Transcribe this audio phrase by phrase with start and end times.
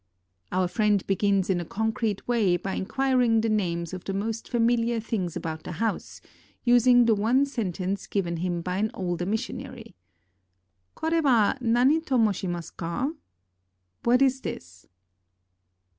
[0.51, 4.99] Our friend begins in a concrete way by inquiring the names of the most familiar
[4.99, 6.21] things about the house,
[6.63, 9.93] using the one sentence given him by an older missionary,
[10.95, 13.11] Kore wa nani to moshimasu ka
[14.01, 14.87] ("What is this?")